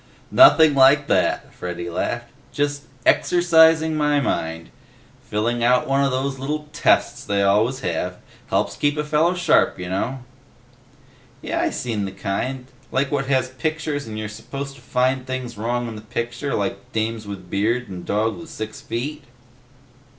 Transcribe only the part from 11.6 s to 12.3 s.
I seen the